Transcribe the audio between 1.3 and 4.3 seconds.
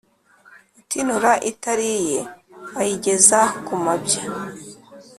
itari iye ayigeza ku mabya